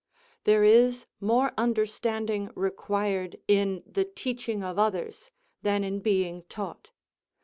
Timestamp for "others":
4.79-5.29